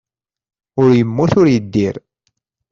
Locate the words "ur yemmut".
0.81-1.33